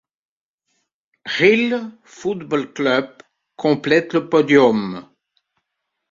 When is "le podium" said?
4.13-5.05